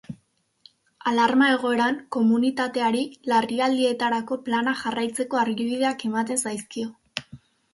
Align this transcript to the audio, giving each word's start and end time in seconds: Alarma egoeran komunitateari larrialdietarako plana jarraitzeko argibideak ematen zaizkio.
Alarma 1.11 1.49
egoeran 1.55 1.99
komunitateari 2.15 3.03
larrialdietarako 3.33 4.39
plana 4.49 4.75
jarraitzeko 4.81 5.43
argibideak 5.43 6.07
ematen 6.11 6.43
zaizkio. 6.49 6.91